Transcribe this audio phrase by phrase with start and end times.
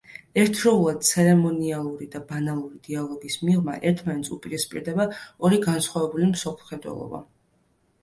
[0.43, 7.27] ერთდროულად ცერემონიალური და ბანალური დიალოგის მიღმა ერთმანეთს უპირისპირდება ორი განსხვავებული მსოფლმხედველობა.